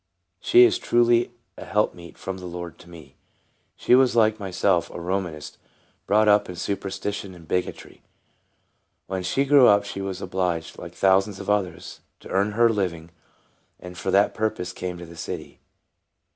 She 0.39 0.63
is 0.63 0.79
truly 0.79 1.31
a 1.59 1.63
helpmeet 1.63 2.17
from 2.17 2.39
the 2.39 2.47
Lord 2.47 2.79
to 2.79 2.89
me. 2.89 3.17
She 3.75 3.93
was, 3.93 4.15
like 4.15 4.39
myself, 4.39 4.89
a 4.89 4.99
Romanist, 4.99 5.59
brought 6.07 6.27
up 6.27 6.49
in 6.49 6.55
superstition 6.55 7.35
and 7.35 7.47
bigotry. 7.47 8.01
When 9.05 9.21
she 9.21 9.45
grew 9.45 9.67
up 9.67 9.83
she 9.85 10.01
was 10.01 10.19
obliged, 10.19 10.79
like 10.79 10.95
thousands 10.95 11.39
of 11.39 11.51
others, 11.51 11.99
to 12.21 12.29
earn 12.29 12.53
her 12.53 12.65
own 12.67 12.75
living, 12.75 13.11
and 13.79 13.95
for 13.95 14.09
that 14.09 14.33
purpose 14.33 14.73
came 14.73 14.97
to 14.97 15.05
the 15.05 15.15
city. 15.15 15.59